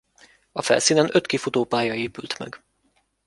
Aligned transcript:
A 0.51 0.61
felszínen 0.61 1.09
öt 1.11 1.25
kifutópálya 1.25 1.93
épült 1.93 2.37
meg. 2.39 2.63